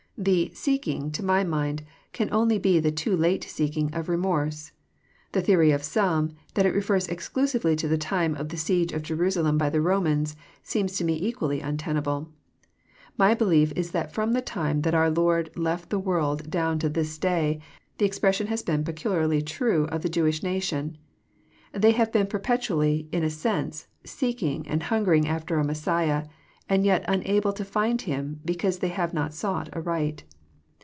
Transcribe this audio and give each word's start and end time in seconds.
The 0.17 0.51
*' 0.53 0.53
seeking," 0.53 1.09
to 1.13 1.23
my 1.25 1.43
mind, 1.43 1.81
can 2.13 2.31
only 2.31 2.59
be 2.59 2.79
the 2.79 2.91
too 2.91 3.17
late 3.17 3.43
seeking 3.43 3.91
of 3.91 4.07
remorse.— 4.07 4.71
The 5.31 5.41
theory 5.41 5.71
of 5.71 5.81
some, 5.81 6.33
that 6.53 6.63
it 6.63 6.75
refers 6.75 7.07
exclusively 7.07 7.75
to 7.77 7.87
the 7.87 7.97
time 7.97 8.35
of 8.35 8.49
the 8.49 8.57
siege 8.57 8.91
of 8.93 9.01
Jerusalem 9.01 9.57
by 9.57 9.71
the 9.71 9.81
Romans, 9.81 10.35
seems 10.61 10.95
to 10.97 11.03
me 11.03 11.17
equally 11.19 11.59
untenable. 11.59 12.29
My 13.17 13.33
belief 13.33 13.73
is 13.75 13.89
that 13.93 14.13
from 14.13 14.33
the 14.33 14.43
time 14.43 14.83
that 14.83 14.93
our 14.93 15.09
Lord 15.09 15.49
left 15.57 15.89
the 15.89 15.97
world 15.97 16.51
down 16.51 16.77
to 16.79 16.89
this 16.89 17.17
day, 17.17 17.59
the 17.97 18.05
expression 18.05 18.45
has 18.45 18.61
been 18.61 18.83
peculiarly 18.83 19.41
true 19.41 19.85
of 19.85 20.03
the 20.03 20.09
Jew 20.09 20.27
ish 20.27 20.43
nation. 20.43 20.99
They 21.73 21.93
have 21.93 22.11
been 22.11 22.27
perpetually, 22.27 23.09
in 23.11 23.23
a 23.23 23.31
sense," 23.31 23.87
seeking" 24.05 24.67
and 24.67 24.83
hungering 24.83 25.27
after 25.27 25.57
a 25.57 25.63
Messiah, 25.63 26.27
and 26.69 26.85
yet 26.85 27.03
unable 27.05 27.51
to 27.51 27.65
find 27.65 28.03
Him, 28.03 28.39
be 28.45 28.55
cause 28.55 28.79
they 28.79 28.87
have 28.89 29.13
not 29.13 29.33
sought 29.33 29.67
aright. 29.75 30.23